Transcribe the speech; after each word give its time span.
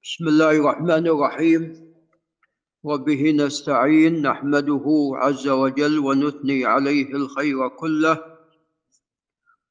بسم 0.00 0.28
الله 0.28 0.50
الرحمن 0.50 1.06
الرحيم. 1.06 1.62
وبه 2.82 3.22
نستعين 3.36 4.22
نحمده 4.22 4.86
عز 5.14 5.48
وجل 5.48 5.98
ونثني 5.98 6.64
عليه 6.64 7.12
الخير 7.12 7.68
كله. 7.68 8.16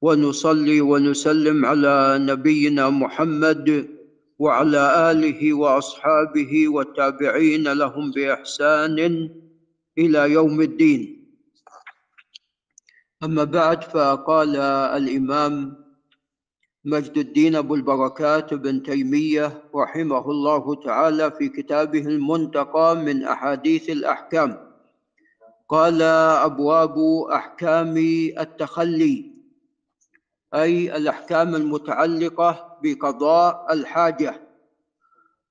ونصلي 0.02 0.82
ونسلم 0.82 1.66
على 1.66 2.18
نبينا 2.22 2.90
محمد 2.90 3.90
وعلى 4.40 5.12
آله 5.12 5.54
وأصحابه 5.54 6.68
والتابعين 6.68 7.74
لهم 7.74 8.12
بإحسان 8.12 8.98
إلى 9.98 10.32
يوم 10.32 10.62
الدين. 10.62 11.02
أما 13.24 13.44
بعد 13.44 13.84
فقال 13.84 14.56
الإمام 14.94 15.79
مجد 16.86 17.18
الدين 17.18 17.56
أبو 17.56 17.76
البركات 17.76 18.54
بن 18.54 18.84
تيمية 18.84 19.64
رحمه 19.76 20.32
الله 20.32 20.76
تعالى 20.76 21.32
في 21.32 21.50
كتابه 21.50 22.00
المنتقى 22.00 22.96
من 22.96 23.24
أحاديث 23.24 23.90
الأحكام. 23.90 24.70
قال 25.70 26.02
أبواب 26.02 26.98
أحكام 27.32 27.98
التخلي 28.40 29.32
أي 30.54 30.98
الأحكام 30.98 31.56
المتعلقة 31.56 32.78
بقضاء 32.84 33.74
الحاجة. 33.74 34.42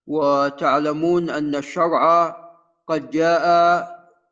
وتعلمون 0.07 1.31
أن 1.31 1.55
الشرع 1.55 2.37
قد 2.87 3.11
جاء 3.11 3.45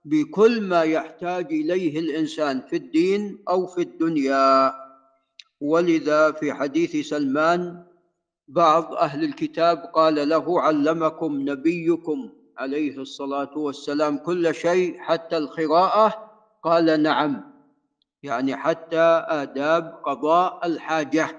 بكل 0.04 0.60
ما 0.60 0.82
يحتاج 0.82 1.46
إليه 1.46 1.98
الإنسان 1.98 2.60
في 2.60 2.76
الدين 2.76 3.38
أو 3.48 3.66
في 3.66 3.80
الدنيا. 3.82 4.85
ولذا 5.60 6.32
في 6.32 6.52
حديث 6.52 7.08
سلمان 7.08 7.86
بعض 8.48 8.94
أهل 8.94 9.24
الكتاب 9.24 9.78
قال 9.78 10.28
له 10.28 10.60
علمكم 10.60 11.50
نبيكم 11.50 12.32
عليه 12.58 12.98
الصلاة 12.98 13.58
والسلام 13.58 14.18
كل 14.18 14.54
شيء 14.54 14.98
حتى 14.98 15.36
القراءة؟ 15.36 16.32
قال 16.62 17.02
نعم. 17.02 17.52
يعني 18.22 18.56
حتى 18.56 19.24
آداب 19.28 20.00
قضاء 20.04 20.66
الحاجة. 20.66 21.36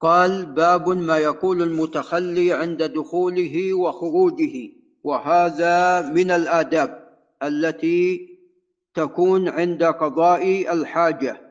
قال 0.00 0.46
باب 0.46 0.88
ما 0.88 1.18
يقول 1.18 1.62
المتخلي 1.62 2.52
عند 2.52 2.82
دخوله 2.82 3.74
وخروجه 3.74 4.70
وهذا 5.04 6.02
من 6.10 6.30
الآداب 6.30 7.18
التي 7.42 8.28
تكون 8.94 9.48
عند 9.48 9.84
قضاء 9.84 10.72
الحاجة. 10.72 11.43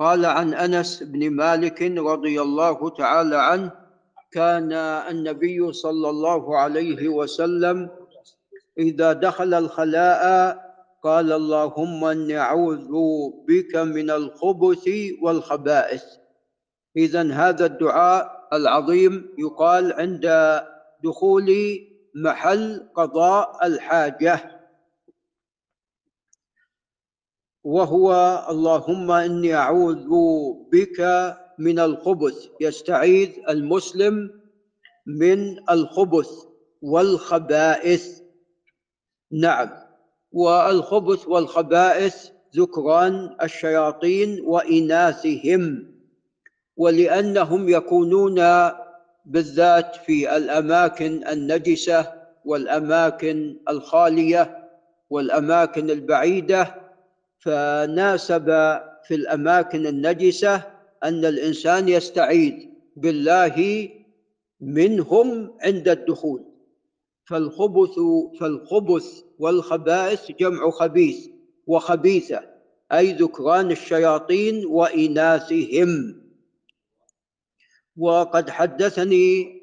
قال 0.00 0.26
عن 0.26 0.54
أنس 0.54 1.02
بن 1.02 1.30
مالك 1.30 1.82
رضي 1.82 2.40
الله 2.42 2.90
تعالى 2.90 3.36
عنه 3.36 3.70
كان 4.32 4.72
النبي 5.12 5.72
صلى 5.72 6.10
الله 6.10 6.58
عليه 6.58 7.08
وسلم 7.08 7.90
إذا 8.78 9.12
دخل 9.12 9.54
الخلاء 9.54 10.24
قال 11.04 11.32
اللهم 11.32 12.04
إني 12.04 12.38
أعوذ 12.38 12.88
بك 13.48 13.76
من 13.76 14.10
الخبث 14.10 14.88
والخبائث. 15.22 16.04
اذا 16.96 17.32
هذا 17.32 17.66
الدعاء 17.66 18.48
العظيم 18.52 19.28
يقال 19.38 19.92
عند 19.92 20.26
دخول 21.04 21.48
محل 22.14 22.88
قضاء 22.94 23.66
الحاجة. 23.66 24.59
وهو 27.64 28.12
اللهم 28.50 29.10
إني 29.10 29.54
أعوذ 29.54 30.08
بك 30.72 31.00
من 31.58 31.78
الخبث. 31.78 32.46
يستعيذ 32.60 33.30
المسلم 33.48 34.30
من 35.06 35.70
الخبث 35.70 36.30
والخبائث. 36.82 38.20
نعم. 39.32 39.70
والخبث 40.32 41.28
والخبائث 41.28 42.30
ذكران 42.56 43.36
الشياطين 43.42 44.40
وإناثهم 44.44 45.90
ولأنهم 46.76 47.68
يكونون 47.68 48.40
بالذات 49.26 49.96
في 49.96 50.36
الأماكن 50.36 51.26
النجسة 51.28 52.12
والأماكن 52.44 53.56
الخالية 53.68 54.68
والأماكن 55.10 55.90
البعيدة 55.90 56.74
فناسب 57.40 58.46
في 59.04 59.14
الأماكن 59.14 59.86
النجسة 59.86 60.62
أن 61.04 61.24
الإنسان 61.24 61.88
يستعيذ 61.88 62.54
بالله 62.96 63.88
منهم 64.60 65.56
عند 65.60 65.88
الدخول. 65.88 66.44
فالخبث 67.24 67.98
فالخبث 68.40 69.22
والخبائث 69.38 70.32
جمع 70.40 70.70
خبيث 70.70 71.26
وخبيثة 71.66 72.40
أي 72.92 73.12
ذكران 73.12 73.70
الشياطين 73.70 74.66
وإناثهم. 74.66 76.20
وقد 77.96 78.50
حدثني 78.50 79.60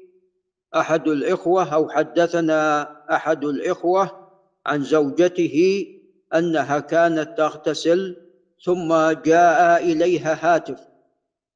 أحد 0.76 1.08
الإخوة 1.08 1.74
أو 1.74 1.88
حدثنا 1.88 2.82
أحد 3.14 3.44
الإخوة 3.44 4.28
عن 4.66 4.82
زوجته 4.82 5.86
أنها 6.34 6.78
كانت 6.78 7.38
تغتسل 7.38 8.16
ثم 8.64 9.10
جاء 9.10 9.84
إليها 9.84 10.54
هاتف 10.54 10.88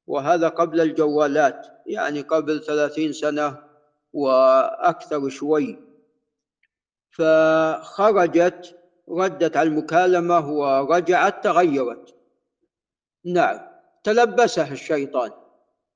وهذا 0.07 0.47
قبل 0.47 0.81
الجوالات 0.81 1.67
يعني 1.85 2.21
قبل 2.21 2.63
ثلاثين 2.63 3.13
سنة 3.13 3.57
وأكثر 4.13 5.29
شوي. 5.29 5.79
فخرجت 7.11 8.79
ردت 9.09 9.57
على 9.57 9.69
المكالمة 9.69 10.51
ورجعت 10.51 11.43
تغيرت. 11.43 12.15
نعم 13.25 13.59
تلبسها 14.03 14.71
الشيطان. 14.71 15.31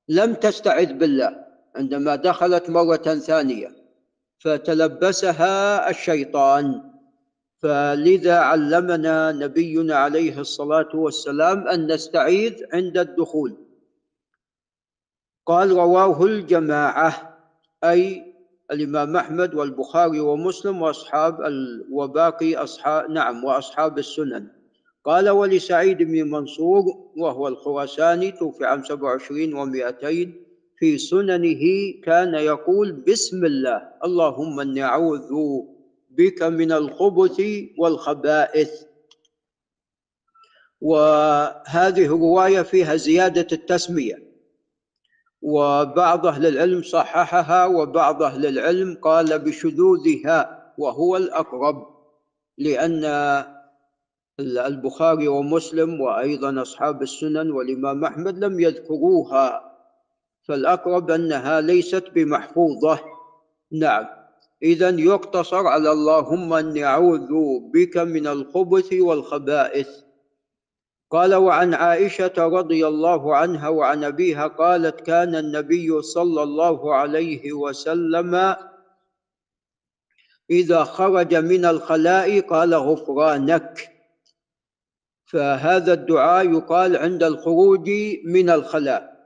لم 0.08 0.34
تستعذ 0.34 0.92
بالله 0.92 1.46
عندما 1.76 2.16
دخلت 2.16 2.70
مرة 2.70 2.96
ثانية 2.96 3.76
فتلبسها 4.38 5.90
الشيطان. 5.90 6.87
فلذا 7.62 8.34
علمنا 8.38 9.32
نبينا 9.32 9.94
عليه 9.96 10.40
الصلاة 10.40 10.88
والسلام 10.94 11.68
أن 11.68 11.92
نستعيذ 11.92 12.54
عند 12.72 12.98
الدخول. 12.98 13.56
قال 15.46 15.70
رواه 15.70 16.24
الجماعة 16.24 17.38
أي 17.84 18.34
الإمام 18.70 19.16
أحمد 19.16 19.54
والبخاري 19.54 20.20
ومسلم 20.20 20.82
وأصحاب 20.82 21.38
وباقي 21.92 22.56
أصحاب 22.56 23.10
نعم 23.10 23.44
وأصحاب 23.44 23.98
السنن. 23.98 24.46
قال 25.04 25.28
ولسعيد 25.28 25.98
بن 25.98 26.30
منصور 26.30 26.84
وهو 27.16 27.48
الخراساني 27.48 28.32
توفي 28.32 28.64
عام 28.64 28.84
27 28.84 29.52
و200 29.54 30.28
في 30.78 30.98
سننه 30.98 31.62
كان 32.04 32.34
يقول 32.34 32.92
بسم 32.92 33.44
الله 33.44 33.88
اللهم 34.04 34.60
إني 34.60 34.82
أعوذ 34.84 35.32
بك 36.18 36.42
من 36.42 36.72
الخبث 36.72 37.42
والخبائث. 37.78 38.70
وهذه 40.80 42.04
الروايه 42.06 42.62
فيها 42.62 42.96
زيادة 42.96 43.46
التسمية. 43.52 44.28
وبعض 45.42 46.26
أهل 46.26 46.46
العلم 46.46 46.82
صححها 46.82 47.66
وبعض 47.66 48.22
أهل 48.22 48.46
العلم 48.46 48.98
قال 49.02 49.38
بشذوذها 49.38 50.72
وهو 50.78 51.16
الأقرب 51.16 51.86
لأن 52.58 53.04
البخاري 54.40 55.28
ومسلم 55.28 56.00
وأيضا 56.00 56.62
أصحاب 56.62 57.02
السنن 57.02 57.50
والإمام 57.50 58.04
أحمد 58.04 58.38
لم 58.38 58.60
يذكروها. 58.60 59.74
فالأقرب 60.42 61.10
أنها 61.10 61.60
ليست 61.60 62.04
بمحفوظة. 62.14 63.00
نعم. 63.72 64.17
إذا 64.62 64.90
يقتصر 64.90 65.66
على 65.66 65.92
اللهم 65.92 66.52
أني 66.52 66.84
أعوذ 66.84 67.30
بك 67.74 67.96
من 67.96 68.26
الخبث 68.26 68.92
والخبائث. 68.92 69.88
قال 71.10 71.34
وعن 71.34 71.74
عائشة 71.74 72.32
رضي 72.38 72.86
الله 72.86 73.36
عنها 73.36 73.68
وعن 73.68 74.04
أبيها 74.04 74.46
قالت 74.46 75.00
كان 75.00 75.34
النبي 75.34 76.02
صلى 76.02 76.42
الله 76.42 76.94
عليه 76.94 77.52
وسلم 77.52 78.56
إذا 80.50 80.84
خرج 80.84 81.34
من 81.34 81.64
الخلاء 81.64 82.40
قال 82.40 82.74
غفرانك 82.74 83.92
فهذا 85.26 85.92
الدعاء 85.92 86.50
يقال 86.50 86.96
عند 86.96 87.22
الخروج 87.22 87.90
من 88.24 88.50
الخلاء. 88.50 89.18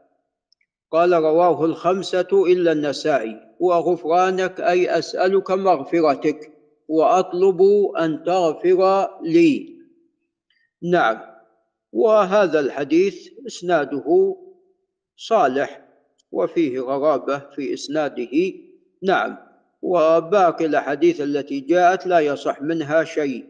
قال 0.90 1.12
رواه 1.12 1.64
الخمسة 1.64 2.28
إلا 2.32 2.72
النسائي 2.72 3.51
وغفرانك 3.62 4.60
أي 4.60 4.98
أسألك 4.98 5.50
مغفرتك 5.50 6.52
وأطلب 6.88 7.62
أن 7.98 8.24
تغفر 8.24 9.08
لي. 9.22 9.78
نعم 10.82 11.20
وهذا 11.92 12.60
الحديث 12.60 13.28
إسناده 13.46 14.36
صالح 15.16 15.88
وفيه 16.32 16.80
غرابة 16.80 17.38
في 17.38 17.74
إسناده. 17.74 18.52
نعم 19.02 19.38
وباقي 19.82 20.66
الأحاديث 20.66 21.20
التي 21.20 21.60
جاءت 21.60 22.06
لا 22.06 22.20
يصح 22.20 22.62
منها 22.62 23.04
شيء. 23.04 23.46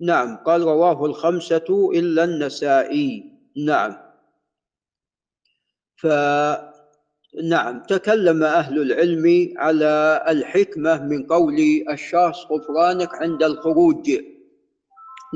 نعم 0.00 0.36
قال 0.36 0.62
رواه 0.62 1.04
الخمسة 1.04 1.90
إلا 1.94 2.24
النسائي. 2.24 3.32
نعم. 3.56 3.96
فنعم 7.36 7.82
تكلم 7.82 8.42
أهل 8.42 8.82
العلم 8.82 9.54
على 9.56 10.24
الحكمة 10.28 11.02
من 11.02 11.26
قول 11.26 11.56
الشخص 11.90 12.38
غفرانك 12.50 13.14
عند 13.14 13.42
الخروج. 13.42 14.10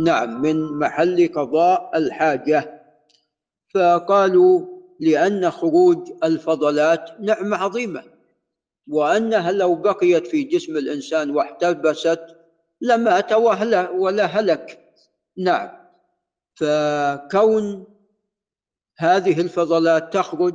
نعم 0.04 0.42
من 0.42 0.78
محل 0.78 1.28
قضاء 1.34 1.90
الحاجة. 1.94 2.82
فقالوا 3.74 4.66
لأن 5.00 5.50
خروج 5.50 6.10
الفضلات 6.24 7.10
نعمة 7.20 7.56
عظيمة 7.56 8.02
وأنها 8.88 9.52
لو 9.52 9.74
بقيت 9.74 10.26
في 10.26 10.42
جسم 10.42 10.76
الإنسان 10.76 11.30
واحتبست 11.30 12.20
لمات 12.80 13.32
ولا 13.32 14.24
هلك. 14.26 14.94
نعم 15.36 15.68
فكون 16.54 17.86
هذه 18.98 19.40
الفضلات 19.40 20.14
تخرج 20.14 20.54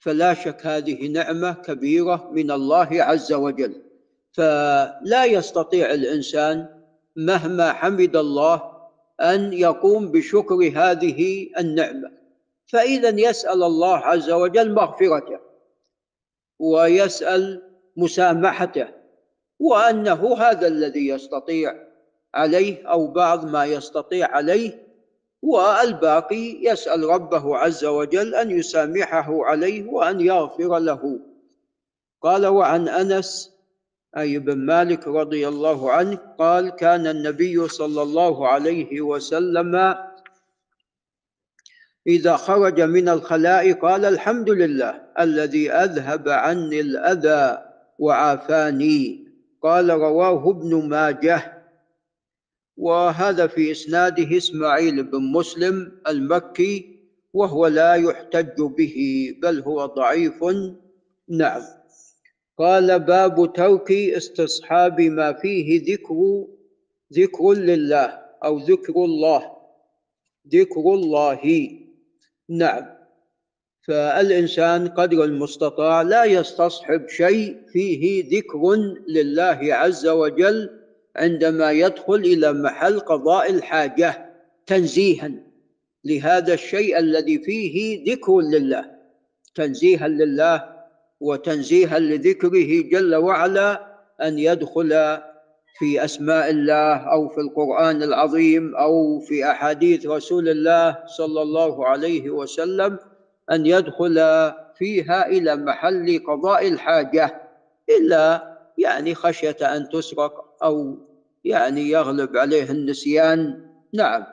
فلا 0.00 0.34
شك 0.34 0.66
هذه 0.66 1.08
نعمة 1.08 1.52
كبيرة 1.52 2.30
من 2.32 2.50
الله 2.50 2.88
عز 2.92 3.32
وجل. 3.32 3.82
فلا 4.32 5.24
يستطيع 5.24 5.90
الإنسان 5.90 6.66
مهما 7.16 7.72
حمد 7.72 8.16
الله 8.16 8.62
أن 9.20 9.52
يقوم 9.52 10.12
بشكر 10.12 10.72
هذه 10.74 11.50
النعمة. 11.58 12.10
فإذا 12.66 13.20
يسأل 13.20 13.62
الله 13.62 13.96
عز 13.96 14.30
وجل 14.30 14.74
مغفرته 14.74 15.38
ويسأل 16.58 17.62
مسامحته 17.96 18.88
وأنه 19.58 20.36
هذا 20.36 20.66
الذي 20.66 21.08
يستطيع 21.08 21.74
عليه 22.34 22.88
أو 22.88 23.06
بعض 23.06 23.44
ما 23.44 23.64
يستطيع 23.64 24.28
عليه 24.28 24.89
والباقي 25.42 26.58
يسأل 26.62 27.04
ربه 27.04 27.56
عز 27.56 27.84
وجل 27.84 28.34
أن 28.34 28.50
يسامحه 28.50 29.44
عليه 29.44 29.88
وأن 29.88 30.20
يغفر 30.20 30.78
له. 30.78 31.20
قال 32.22 32.46
وعن 32.46 32.88
أنس 32.88 33.50
أي 34.16 34.38
بن 34.38 34.58
مالك 34.58 35.08
رضي 35.08 35.48
الله 35.48 35.92
عنه 35.92 36.18
قال 36.38 36.68
كان 36.68 37.06
النبي 37.06 37.68
صلى 37.68 38.02
الله 38.02 38.48
عليه 38.48 39.00
وسلم 39.00 39.94
إذا 42.06 42.36
خرج 42.36 42.80
من 42.80 43.08
الخلاء 43.08 43.72
قال 43.72 44.04
الحمد 44.04 44.50
لله 44.50 45.00
الذي 45.20 45.72
أذهب 45.72 46.28
عني 46.28 46.80
الأذى 46.80 47.58
وعافاني 47.98 49.28
قال 49.62 49.90
رواه 49.90 50.50
ابن 50.50 50.88
ماجه 50.88 51.59
وهذا 52.80 53.46
في 53.46 53.70
إسناده 53.70 54.36
إسماعيل 54.36 55.02
بن 55.02 55.18
مسلم 55.32 55.92
المكي 56.08 57.00
وهو 57.34 57.66
لا 57.66 57.94
يحتج 57.94 58.62
به 58.62 58.96
بل 59.42 59.60
هو 59.62 59.86
ضعيف. 59.86 60.44
نعم. 61.28 61.62
قال 62.58 63.00
باب 63.00 63.52
ترك 63.52 63.92
استصحاب 63.92 65.00
ما 65.00 65.32
فيه 65.32 65.92
ذكر 65.92 66.46
ذكر 67.12 67.52
لله 67.52 68.18
أو 68.44 68.58
ذكر 68.58 69.04
الله 69.04 69.56
ذكر 70.48 70.80
الله. 70.80 71.70
نعم. 72.48 72.86
فالإنسان 73.82 74.88
قدر 74.88 75.24
المستطاع 75.24 76.02
لا 76.02 76.24
يستصحب 76.24 77.08
شيء 77.08 77.56
فيه 77.72 78.24
ذكر 78.38 78.76
لله 79.08 79.74
عز 79.74 80.06
وجل 80.06 80.79
عندما 81.16 81.70
يدخل 81.72 82.14
إلى 82.14 82.52
محل 82.52 83.00
قضاء 83.00 83.50
الحاجة 83.50 84.30
تنزيها 84.66 85.30
لهذا 86.04 86.54
الشيء 86.54 86.98
الذي 86.98 87.38
فيه 87.38 88.04
ذكر 88.12 88.40
لله. 88.40 88.90
تنزيها 89.54 90.08
لله 90.08 90.80
وتنزيها 91.20 91.98
لذكره 91.98 92.82
جل 92.90 93.14
وعلا 93.14 93.96
أن 94.22 94.38
يدخل 94.38 95.18
في 95.78 96.04
أسماء 96.04 96.50
الله 96.50 96.96
أو 96.96 97.28
في 97.28 97.40
القرآن 97.40 98.02
العظيم 98.02 98.76
أو 98.76 99.20
في 99.20 99.50
أحاديث 99.50 100.06
رسول 100.06 100.48
الله 100.48 100.98
صلى 101.06 101.42
الله 101.42 101.86
عليه 101.86 102.30
وسلم 102.30 102.98
أن 103.50 103.66
يدخل 103.66 104.16
فيها 104.74 105.26
إلى 105.26 105.56
محل 105.56 106.22
قضاء 106.26 106.68
الحاجة 106.68 107.42
إلا 107.88 108.56
يعني 108.78 109.14
خشية 109.14 109.56
أن 109.62 109.88
تسرق 109.88 110.49
أو 110.62 110.98
يعني 111.44 111.90
يغلب 111.90 112.36
عليه 112.36 112.70
النسيان 112.70 113.66
نعم. 113.92 114.26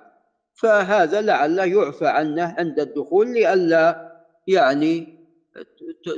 فهذا 0.55 1.21
لعله 1.21 1.65
يعفى 1.65 2.07
عنه 2.07 2.55
عند 2.57 2.79
الدخول 2.79 3.33
لئلا 3.33 4.11
يعني 4.47 5.17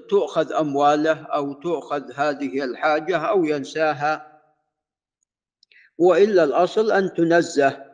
تؤخذ 0.09 0.53
أمواله 0.53 1.25
أو 1.25 1.53
تؤخذ 1.53 2.11
هذه 2.15 2.63
الحاجة 2.63 3.17
أو 3.17 3.45
ينساها. 3.45 4.41
وإلا 5.97 6.43
الأصل 6.43 6.91
أن 6.91 7.13
تنزه 7.13 7.85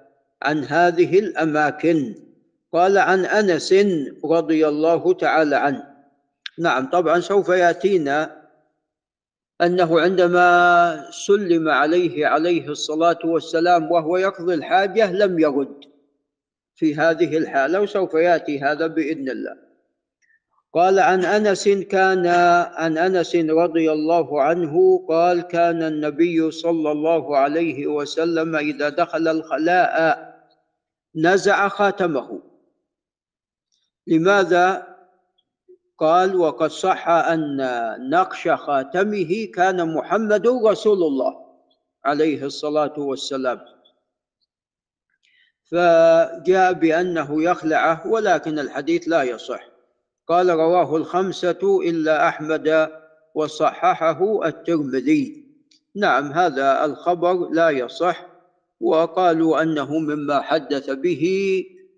عن 0.43 0.63
هذه 0.63 1.19
الأماكن. 1.19 2.15
قال 2.73 2.97
عن 2.97 3.25
أنس 3.25 3.73
رضي 4.25 4.67
الله 4.67 5.13
تعالى 5.13 5.55
عنه. 5.55 5.95
نعم 6.59 6.89
طبعا 6.89 7.19
سوف 7.19 7.49
يأتينا 7.49 8.44
أنه 9.61 9.99
عندما 10.01 11.11
سلم 11.11 11.69
عليه 11.69 12.27
عليه 12.27 12.67
الصلاة 12.69 13.19
والسلام 13.23 13.91
وهو 13.91 14.17
يقضي 14.17 14.53
الحاجة 14.53 15.11
لم 15.11 15.39
يرد 15.39 15.85
في 16.75 16.95
هذه 16.95 17.37
الحالة 17.37 17.81
وسوف 17.81 18.13
يأتي 18.13 18.59
هذا 18.59 18.87
بإذن 18.87 19.29
الله. 19.29 19.55
قال 20.73 20.99
عن 20.99 21.25
أنس 21.25 21.69
كان 21.69 22.27
عن 22.75 22.97
أنس 22.97 23.35
رضي 23.35 23.91
الله 23.91 24.41
عنه 24.41 25.05
قال 25.09 25.41
كان 25.41 25.83
النبي 25.83 26.51
صلى 26.51 26.91
الله 26.91 27.37
عليه 27.37 27.87
وسلم 27.87 28.55
إذا 28.55 28.89
دخل 28.89 29.27
الخلاء 29.27 30.35
نزع 31.15 31.67
خاتمه. 31.67 32.41
لماذا؟ 34.07 34.94
قال 35.97 36.35
وقد 36.35 36.69
صح 36.69 37.09
أن 37.09 37.57
نقش 38.09 38.47
خاتمه 38.47 39.47
كان 39.53 39.93
محمد 39.93 40.47
رسول 40.47 41.03
الله 41.03 41.45
عليه 42.05 42.45
الصلاة 42.45 42.99
والسلام. 42.99 43.59
فجاء 45.71 46.73
بأنه 46.73 47.43
يخلعه 47.43 48.07
ولكن 48.07 48.59
الحديث 48.59 49.07
لا 49.07 49.23
يصح. 49.23 49.67
قال 50.27 50.49
رواه 50.49 50.95
الخمسة 50.95 51.79
إلا 51.83 52.27
أحمد 52.27 52.89
وصححه 53.35 54.47
الترمذي. 54.47 55.45
نعم 55.95 56.31
هذا 56.31 56.85
الخبر 56.85 57.49
لا 57.49 57.69
يصح 57.69 58.25
وقالوا 58.79 59.61
أنه 59.61 59.99
مما 59.99 60.41
حدث 60.41 60.89
به 60.89 61.23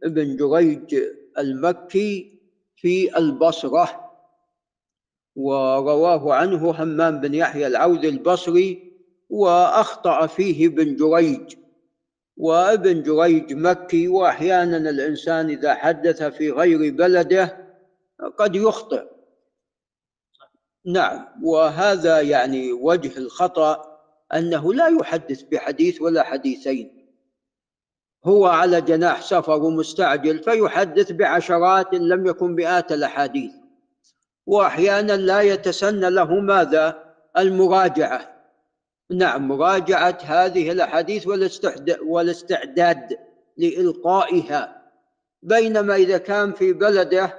ابن 0.04 0.38
جريج 0.38 0.96
المكي 1.38 2.37
في 2.78 3.18
البصرة 3.18 4.12
ورواه 5.36 6.34
عنه 6.34 6.72
همام 6.72 7.20
بن 7.20 7.34
يحيى 7.34 7.68
العوذ 7.68 8.06
البصري 8.06 8.94
وأخطأ 9.30 10.28
فيه 10.28 10.68
ابن 10.68 10.96
جريج. 10.96 11.56
وابن 12.38 13.04
جريج 13.04 13.54
مكي 13.54 14.08
وأحيانا 14.08 14.78
الإنسان 14.78 15.50
إذا 15.50 15.76
حدث 15.76 16.24
في 16.24 16.52
غير 16.52 16.94
بلده 16.94 17.68
قد 18.38 18.56
يخطئ. 18.56 19.04
نعم 20.86 21.26
وهذا 21.44 22.22
يعني 22.22 22.74
وجه 22.74 23.18
الخطأ 23.18 24.00
أنه 24.34 24.74
لا 24.74 24.88
يحدث 24.88 25.42
بحديث 25.42 26.02
ولا 26.02 26.24
حديثين. 26.24 26.97
هو 28.28 28.46
على 28.46 28.82
جناح 28.82 29.22
سفر 29.22 29.64
ومستعجل 29.64 30.40
فيحدث 30.40 31.12
بعشرات 31.12 31.94
إن 31.94 32.08
لم 32.08 32.28
يكن 32.28 32.56
مئات 32.56 32.92
الأحاديث. 32.92 33.52
وأحيانا 34.46 35.14
لا 35.14 35.42
يتسنى 35.42 36.10
له 36.10 36.34
ماذا؟ 36.40 37.04
المراجعة. 37.38 38.38
نعم 39.12 39.48
مراجعة 39.48 40.18
هذه 40.24 40.72
الأحاديث 40.72 41.28
والاستعداد 42.02 43.18
لإلقائها. 43.58 44.82
بينما 45.44 45.96
إذا 45.96 46.18
كان 46.18 46.54
في 46.54 46.74
بلده 46.74 47.34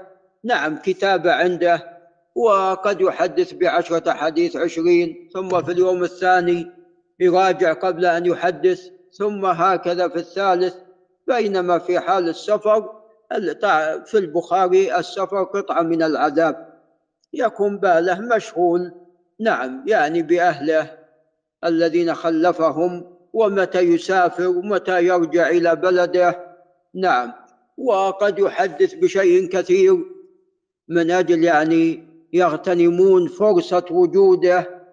نعم 0.45 0.77
كتابة 0.77 1.33
عنده 1.33 1.99
وقد 2.35 3.01
يحدث 3.01 3.55
بعشرة 3.55 4.13
حديث 4.13 4.57
عشرين 4.57 5.29
ثم 5.35 5.63
في 5.63 5.73
اليوم 5.73 6.05
الثاني 6.05 6.71
يراجع 7.21 7.73
قبل 7.73 8.07
أن 8.07 8.27
يحدث. 8.27 8.98
ثم 9.13 9.47
هكذا 9.47 10.09
في 10.09 10.17
الثالث 10.17 10.75
بينما 11.27 11.79
في 11.79 12.01
حال 12.01 12.29
السفر 12.29 12.99
في 14.05 14.15
البخاري 14.15 14.99
السفر 14.99 15.45
قطعة 15.45 15.83
من 15.83 16.03
العذاب. 16.03 16.83
يكون 17.33 17.79
باله 17.79 18.21
مشغول. 18.21 18.93
نعم 19.41 19.85
يعني 19.87 20.23
بأهله 20.23 20.99
الذين 21.65 22.15
خلفهم 22.15 23.17
ومتى 23.33 23.81
يسافر 23.81 24.49
ومتى 24.49 25.05
يرجع 25.05 25.49
إلى 25.49 25.77
بلده. 25.77 26.57
نعم 26.95 27.33
وقد 27.79 28.39
يحدث 28.39 28.95
بشيء 28.95 29.49
كثير. 29.49 29.97
من 30.89 31.11
أجل 31.11 31.45
يعني 31.45 32.09
يغتنمون 32.33 33.29
فرصة 33.29 33.85
وجوده 33.91 34.85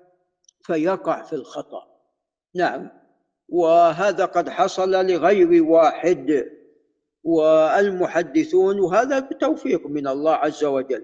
فيقع 0.64 1.22
في 1.22 1.34
الخطأ. 1.34 1.84
نعم. 2.56 3.05
وهذا 3.50 4.25
قد 4.25 4.50
حصل 4.50 4.92
لغير 4.92 5.64
واحد. 5.64 6.56
والمحدثون 7.25 8.80
وهذا 8.80 9.20
بتوفيق 9.20 9.88
من 9.88 10.08
الله 10.08 10.34
عز 10.34 10.64
وجل 10.64 11.04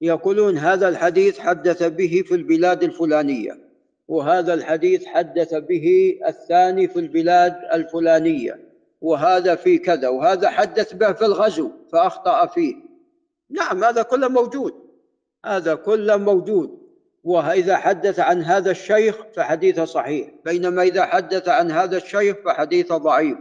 يقولون 0.00 0.58
هذا 0.58 0.88
الحديث 0.88 1.38
حدث 1.38 1.82
به 1.82 2.22
في 2.26 2.34
البلاد 2.34 2.82
الفلانية 2.82 3.58
وهذا 4.08 4.54
الحديث 4.54 5.06
حدث 5.06 5.54
به 5.54 6.18
الثاني 6.26 6.88
في 6.88 6.98
البلاد 6.98 7.56
الفلانية 7.72 8.60
وهذا 9.00 9.54
في 9.54 9.78
كذا 9.78 10.08
وهذا 10.08 10.48
حدث 10.48 10.94
به 10.94 11.12
في 11.12 11.24
الغزو 11.24 11.70
فأخطأ 11.92 12.46
فيه. 12.46 12.74
نعم 13.50 13.84
هذا 13.84 14.02
كله 14.02 14.28
موجود. 14.28 14.74
هذا 15.44 15.74
كله 15.74 16.16
موجود. 16.16 16.78
وإذا 17.24 17.76
حدث 17.76 18.20
عن 18.20 18.42
هذا 18.42 18.70
الشيخ 18.70 19.16
فحديثه 19.36 19.84
صحيح 19.84 20.28
بينما 20.44 20.82
إذا 20.82 21.04
حدث 21.04 21.48
عن 21.48 21.70
هذا 21.70 21.96
الشيخ 21.96 22.36
فحديثه 22.44 22.96
ضعيف. 22.96 23.38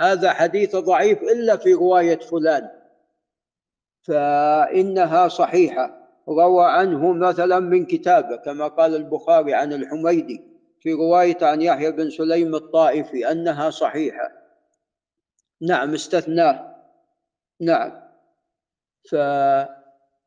هذا 0.00 0.32
حديث 0.32 0.76
ضعيف 0.76 1.22
إلا 1.22 1.56
في 1.56 1.74
رواية 1.74 2.18
فلان. 2.18 2.70
فإنها 4.02 5.28
صحيحة. 5.28 6.00
روى 6.28 6.66
عنه 6.66 7.12
مثلا 7.12 7.60
من 7.60 7.86
كتابه 7.86 8.36
كما 8.36 8.68
قال 8.68 8.94
البخاري 8.94 9.54
عن 9.54 9.72
الحميدي 9.72 10.42
في 10.80 10.92
رواية 10.92 11.38
عن 11.42 11.62
يحيى 11.62 11.92
بن 11.92 12.10
سليم 12.10 12.54
الطائفي 12.54 13.30
أنها 13.30 13.70
صحيحة. 13.70 14.32
نعم 15.60 15.94
استثناه. 15.94 16.74
نعم. 17.60 17.92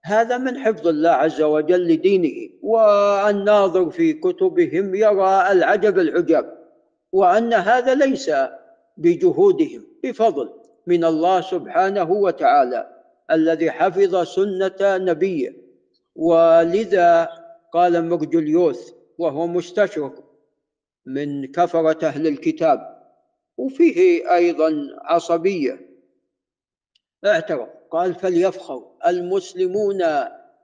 فهذا 0.07 0.37
من 0.37 0.59
حفظ 0.59 0.87
الله 0.87 1.09
عز 1.09 1.41
وجل 1.41 1.87
لدينه. 1.87 2.49
والناظر 2.61 3.89
في 3.89 4.13
كتبهم 4.13 4.95
يرى 4.95 5.51
العجب 5.51 5.99
العجب 5.99 6.53
وأن 7.11 7.53
هذا 7.53 7.95
ليس 7.95 8.31
بجهودهم 8.97 9.87
بفضل 10.03 10.53
من 10.87 11.05
الله 11.05 11.41
سبحانه 11.41 12.11
وتعالى 12.11 12.89
الذي 13.31 13.71
حفظ 13.71 14.23
سنة 14.23 14.77
نبيه. 14.81 15.55
ولذا 16.15 17.29
قال 17.73 18.09
مرجليوث 18.09 18.91
وهو 19.17 19.47
مستشرق 19.47 20.23
من 21.05 21.51
كفرة 21.51 22.07
أهل 22.07 22.27
الكتاب 22.27 22.79
وفيه 23.57 24.33
أيضا 24.35 24.87
عصبية. 25.01 25.89
اعترف. 27.25 27.76
قال 27.91 28.15
فليفخر 28.15 28.84
المسلمون 29.08 30.03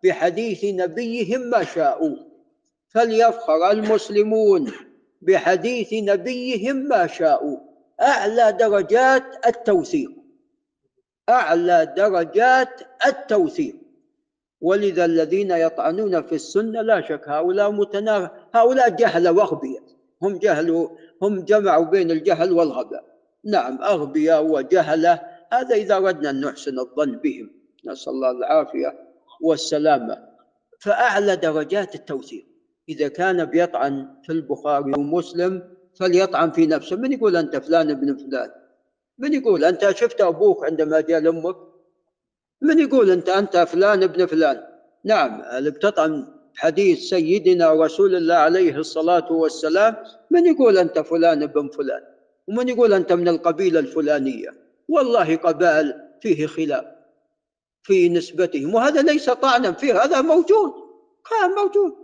بحديث 0.03 0.65
نبيهم 0.65 1.42
ما 1.42 1.63
شاءوا. 1.63 2.15
فليفخر 2.89 3.72
المسلمون 3.72 4.72
بحديث 5.22 5.94
نبيهم 5.94 6.75
ما 6.75 7.08
شاءوا. 7.08 7.58
أعلى 8.01 8.51
درجات 8.51 9.24
التوثيق. 9.46 10.12
أعلى 11.30 11.94
درجات 11.98 12.82
التوثيق. 13.08 13.75
ولذا 14.62 15.06
الذين 15.06 15.51
يطعنون 15.51 16.22
في 16.22 16.36
السنة 16.36 16.82
لا 16.82 17.01
شك 17.01 17.30
هؤلاء 17.30 17.72
متنا 17.72 18.32
هؤلاء 18.53 18.89
جهل 18.89 19.30
وأغبياء. 19.30 19.84
هم 20.22 20.38
جهلوا 20.38 20.89
هم 21.22 21.39
جمعوا 21.46 21.86
بين 21.86 22.12
الجهل 22.12 22.51
والغباء. 22.51 23.03
نعم 23.46 23.82
أغبياء 23.82 24.46
وجهلة 24.46 25.33
هذا 25.53 25.75
إذا 25.75 25.95
أردنا 25.98 26.29
أن 26.29 26.41
نحسن 26.41 26.79
الظن 26.79 27.12
بهم. 27.12 27.50
نسأل 27.86 28.13
الله 28.13 28.31
العافية 28.31 29.00
والسلامة. 29.41 30.17
فأعلى 30.79 31.36
درجات 31.36 31.95
التوثيق. 31.95 32.45
إذا 32.89 33.07
كان 33.07 33.45
بيطعن 33.45 34.07
في 34.24 34.31
البخاري 34.31 34.91
ومسلم 34.98 35.63
فليطعن 36.00 36.51
في 36.51 36.67
نفسه. 36.67 36.95
من 36.95 37.12
يقول 37.12 37.38
أنت 37.38 37.55
فلان 37.55 37.89
ابن 37.89 38.15
فلان؟ 38.15 38.50
من 39.17 39.33
يقول 39.33 39.65
أنت 39.65 39.91
شفت 39.91 40.22
أبوك 40.22 40.65
عندما 40.65 41.01
جاء 41.01 41.19
لأمك؟ 41.19 41.55
من 42.62 42.79
يقول 42.79 43.12
أنت 43.12 43.29
أنت 43.29 43.57
فلان 43.57 44.03
ابن 44.03 44.25
فلان؟ 44.25 44.63
نعم 45.03 45.41
اللي 45.41 45.72
بتطعن 45.72 46.27
حديث 46.55 47.00
سيدنا 47.00 47.74
رسول 47.74 48.15
الله 48.15 48.36
عليه 48.36 48.77
الصلاة 48.77 49.31
والسلام. 49.31 49.95
من 50.31 50.45
يقول 50.45 50.77
أنت 50.77 51.00
فلان 51.00 51.43
ابن 51.43 51.67
فلان؟ 51.67 52.01
ومن 52.48 52.69
يقول 52.69 52.93
أنت 52.93 53.13
من 53.13 53.27
القبيلة 53.27 53.79
الفلانية؟ 53.79 54.62
والله 54.90 55.36
قبائل 55.36 56.10
فيه 56.22 56.48
خلاف 56.48 56.86
في 57.84 58.10
نسبتهم 58.10 58.75
وهذا 58.75 59.02
ليس 59.02 59.30
طعنا 59.30 59.72
فيه 59.72 60.04
هذا 60.04 60.22
موجود 60.22 60.74
كان 61.30 61.52
موجود. 61.52 61.96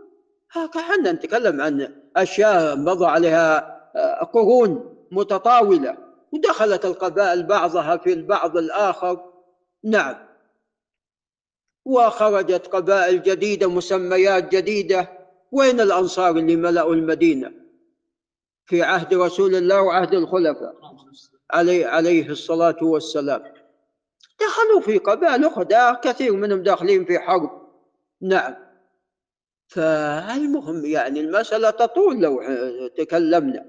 إحنا 0.55 1.11
نتكلم 1.11 1.61
عن 1.61 1.95
أشياء 2.15 2.75
مضى 2.75 3.05
عليها 3.05 3.79
قرون 4.23 4.95
متطاولة 5.11 5.97
ودخلت 6.31 6.85
القبائل 6.85 7.43
بعضها 7.43 7.97
في 7.97 8.13
البعض 8.13 8.57
الآخر. 8.57 9.33
نعم. 9.83 10.15
وخرجت 11.85 12.67
قبائل 12.67 13.23
جديدة 13.23 13.69
مسميات 13.69 14.55
جديدة. 14.55 15.19
وين 15.51 15.81
الأنصار 15.81 16.37
اللي 16.37 16.55
ملأوا 16.55 16.95
المدينة؟ 16.95 17.51
في 18.65 18.83
عهد 18.83 19.13
رسول 19.13 19.55
الله 19.55 19.81
وعهد 19.81 20.13
الخلفاء. 20.13 20.75
عليه, 21.51 21.87
عليه 21.87 22.29
الصلاة 22.29 22.77
والسلام. 22.81 23.43
دخلوا 24.39 24.81
في 24.81 24.97
قبائل 24.97 25.45
أخرى 25.45 25.99
كثير 26.03 26.33
منهم 26.33 26.63
داخلين 26.63 27.05
في 27.05 27.19
حرب. 27.19 27.69
نعم. 28.21 28.55
فالمهم 29.67 30.85
يعني 30.85 31.19
المسألة 31.19 31.69
تطول 31.69 32.21
لو 32.21 32.41
تكلمنا. 32.97 33.65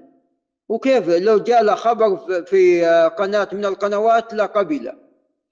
وكيف 0.69 1.09
لو 1.09 1.37
جاء 1.39 1.63
له 1.63 1.75
خبر 1.75 2.17
في 2.45 2.85
قناة 3.17 3.47
من 3.51 3.65
القنوات 3.65 4.33
لقبل 4.33 4.93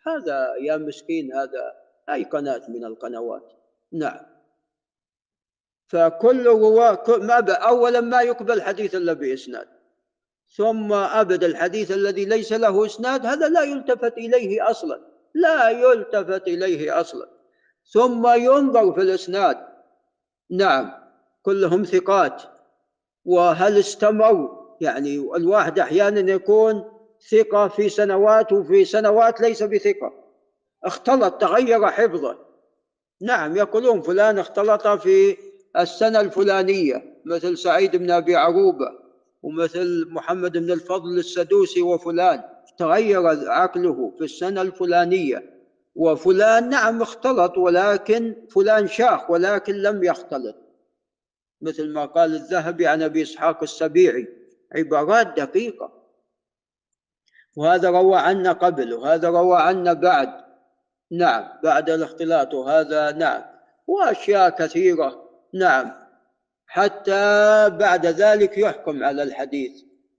هذا 0.07 0.55
يا 0.61 0.77
مسكين 0.77 1.33
هذا 1.33 1.73
أي 2.09 2.23
قناة 2.23 2.61
من 2.69 2.85
القنوات؟ 2.85 3.53
نعم. 3.91 4.25
فكل 5.87 6.45
رواة 6.45 7.03
ما 7.07 7.53
أولا 7.53 8.01
ما 8.01 8.21
يقبل 8.21 8.61
حديث 8.61 8.95
إلا 8.95 9.13
بإسناد. 9.13 9.67
ثم 10.55 10.93
أبد 10.93 11.43
الحديث 11.43 11.91
الذي 11.91 12.25
ليس 12.25 12.53
له 12.53 12.85
إسناد 12.85 13.25
هذا 13.25 13.49
لا 13.49 13.61
يلتفت 13.61 14.17
إليه 14.17 14.69
أصلا. 14.69 15.01
لا 15.33 15.69
يلتفت 15.69 16.47
إليه 16.47 17.01
أصلا. 17.01 17.29
ثم 17.93 18.27
ينظر 18.27 18.93
في 18.93 19.01
الإسناد. 19.01 19.57
نعم 20.51 20.91
كلهم 21.41 21.83
ثقات. 21.83 22.41
وهل 23.25 23.79
استمروا؟ 23.79 24.59
يعني 24.81 25.15
الواحد 25.15 25.79
أحيانا 25.79 26.31
يكون 26.31 26.83
ثقة 27.31 27.67
في 27.67 27.89
سنوات 27.89 28.53
وفي 28.53 28.85
سنوات 28.85 29.41
ليس 29.41 29.63
بثقة. 29.63 30.13
اختلط 30.83 31.33
تغير 31.33 31.87
حفظه. 31.87 32.37
نعم 33.21 33.57
يقولون 33.57 34.01
فلان 34.01 34.39
اختلط 34.39 34.87
في 34.87 35.37
السنة 35.77 36.19
الفلانية 36.19 37.21
مثل 37.25 37.57
سعيد 37.57 37.95
بن 37.95 38.11
أبي 38.11 38.35
عروبة. 38.35 38.98
ومثل 39.43 40.07
محمد 40.09 40.57
بن 40.57 40.71
الفضل 40.71 41.19
السدوسي 41.19 41.81
وفلان 41.81 42.43
تغير 42.77 43.49
عقله 43.49 44.13
في 44.17 44.23
السنة 44.23 44.61
الفلانية. 44.61 45.59
وفلان 45.95 46.69
نعم 46.69 47.01
اختلط 47.01 47.57
ولكن 47.57 48.35
فلان 48.55 48.87
شاخ 48.87 49.29
ولكن 49.29 49.73
لم 49.73 50.03
يختلط. 50.03 50.55
مثل 51.61 51.93
ما 51.93 52.05
قال 52.05 52.35
الذهبي 52.35 52.87
عن 52.87 53.01
أبي 53.01 53.21
إسحاق 53.21 53.63
السبيعي 53.63 54.27
عبارات 54.75 55.27
دقيقة. 55.27 55.99
وهذا 57.57 57.89
روى 57.89 58.17
عنا 58.17 58.51
قبل 58.51 58.93
وهذا 58.93 59.29
روى 59.29 59.57
عنا 59.61 59.93
بعد. 59.93 60.29
نعم 61.11 61.59
بعد 61.63 61.89
الاختلاط 61.89 62.53
وهذا 62.53 63.11
نعم. 63.11 63.43
وأشياء 63.87 64.49
كثيرة. 64.49 65.29
نعم. 65.53 65.98
حتى 66.71 67.69
بعد 67.69 68.05
ذلك 68.05 68.57
يحكم 68.57 69.03
على 69.03 69.23
الحديث. 69.23 69.71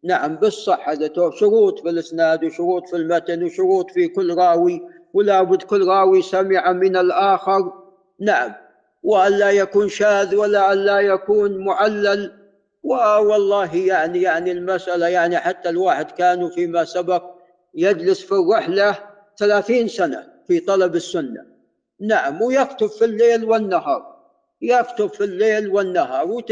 نعم 0.05 0.37
بالصحة 0.37 0.99
شروط 1.41 1.81
في 1.81 1.91
الإسناد 1.91 2.45
وشروط 2.45 2.89
في 2.89 2.97
المتن 2.97 3.45
وشروط 3.45 3.91
في 3.91 4.09
كل 4.09 4.35
راوي 4.35 4.83
ولا 5.15 5.43
بد 5.43 5.63
كل 5.63 5.87
راوي 5.87 6.23
سمع 6.23 6.73
من 6.73 6.97
الآخر. 6.97 7.73
نعم 8.21 8.55
وأن 9.03 9.33
لا 9.33 9.51
يكون 9.51 9.89
شاذ 9.89 10.37
ولا 10.37 10.73
أن 10.73 10.79
لا 10.79 11.01
يكون 11.01 11.65
معلل. 11.65 12.33
والله 12.83 13.77
يعني 13.77 14.23
يعني 14.23 14.53
المسألة 14.53 15.09
يعني 15.09 15.39
حتى 15.39 15.69
الواحد 15.69 16.11
كانوا 16.11 16.51
فيما 16.51 16.85
سبق 16.85 17.25
يجلس 17.75 18.21
في 18.21 18.33
الرحلة 18.33 18.99
ثلاثين 19.39 19.89
سنة 19.89 20.27
في 20.47 20.61
طلب 20.61 20.95
السنة. 20.95 21.47
نعم 22.01 22.43
ويكتب 22.43 22.87
في 22.87 23.05
الليل 23.05 23.45
والنهار. 23.45 24.20
يكتب 24.63 25.07
في 25.07 25.25
الليل 25.25 25.69
والنهار. 25.69 26.43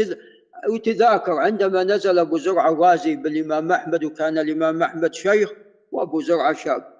وتذاكر 0.69 1.31
عندما 1.31 1.83
نزل 1.83 2.19
أبو 2.19 2.37
زرع 2.37 2.69
الرازي 2.69 3.15
بالإمام 3.15 3.71
أحمد 3.71 4.03
وكان 4.03 4.37
الإمام 4.37 4.83
أحمد 4.83 5.13
شيخ 5.13 5.53
وأبو 5.91 6.21
زرع 6.21 6.53
شاب. 6.53 6.93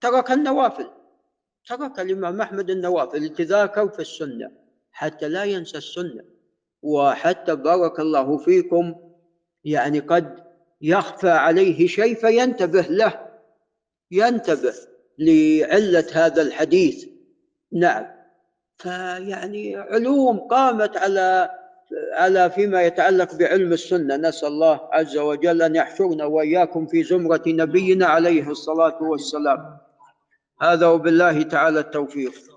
ترك 0.00 0.30
النوافل. 0.30 0.86
ترك 1.68 2.00
الإمام 2.00 2.40
أحمد 2.40 2.70
النوافل 2.70 3.28
تذاكر 3.28 3.88
في 3.88 3.98
السنة 3.98 4.50
حتى 4.92 5.28
لا 5.28 5.44
ينسى 5.44 5.78
السنة. 5.78 6.24
وحتى 6.82 7.56
بارك 7.56 8.00
الله 8.00 8.38
فيكم 8.38 8.94
يعني 9.64 9.98
قد 9.98 10.44
يخفى 10.80 11.30
عليه 11.30 11.86
شيء 11.86 12.14
فينتبه 12.14 12.86
له. 12.90 13.26
ينتبه 14.10 14.74
لعلة 15.18 16.06
هذا 16.12 16.42
الحديث. 16.42 17.06
نعم. 17.72 18.15
فيعني 18.78 19.76
علوم 19.76 20.38
قامت 20.38 20.96
على 20.96 21.50
على 22.12 22.50
فيما 22.50 22.82
يتعلق 22.82 23.34
بعلم 23.34 23.72
السنة. 23.72 24.16
نسأل 24.16 24.48
الله 24.48 24.80
عز 24.92 25.16
وجل 25.16 25.62
أن 25.62 25.76
يحشرنا 25.76 26.24
وإياكم 26.24 26.86
في 26.86 27.02
زمرة 27.02 27.42
نبينا 27.46 28.06
عليه 28.06 28.50
الصلاة 28.50 29.02
والسلام. 29.02 29.76
هذا 30.62 30.86
وبالله 30.86 31.42
تعالى 31.42 31.80
التوفيق. 31.80 32.55